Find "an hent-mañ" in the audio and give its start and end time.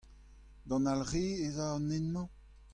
1.75-2.27